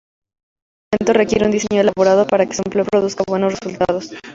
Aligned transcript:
Este 0.91 1.03
instrumento 1.03 1.13
requiere 1.21 1.45
un 1.45 1.51
diseño 1.51 1.81
elaborado 1.81 2.25
para 2.25 2.47
que 2.47 2.55
su 2.55 2.63
empleo 2.65 2.85
produzca 2.85 3.23
buenos 3.27 3.59
resultados. 3.59 4.09